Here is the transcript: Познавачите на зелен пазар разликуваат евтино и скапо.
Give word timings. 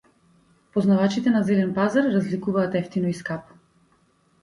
Познавачите 0.77 1.35
на 1.35 1.43
зелен 1.51 1.75
пазар 1.77 2.11
разликуваат 2.17 2.81
евтино 2.83 3.15
и 3.15 3.17
скапо. 3.23 3.63